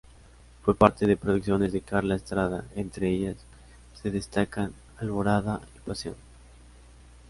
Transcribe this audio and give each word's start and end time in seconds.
Fue 0.63 0.73
parte 0.75 1.05
de 1.05 1.15
producciones 1.15 1.73
de 1.73 1.81
Carla 1.81 2.15
Estrada, 2.15 2.65
entre 2.73 3.07
ellas 3.09 3.37
se 3.93 4.09
destacan 4.09 4.73
"Alborada" 4.97 5.61
y 5.75 5.79
"Pasión". 5.87 6.15